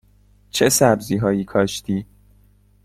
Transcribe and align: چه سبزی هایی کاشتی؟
چه 0.49 0.69
سبزی 0.69 1.17
هایی 1.17 1.43
کاشتی؟ 1.43 2.05